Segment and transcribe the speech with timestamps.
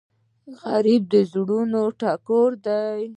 [0.61, 3.01] غریب د زړونو ټکور دی